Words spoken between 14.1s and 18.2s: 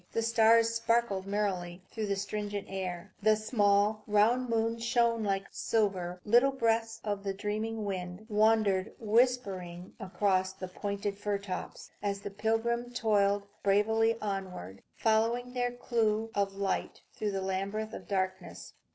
onward, following their clue of light through a labyrinth of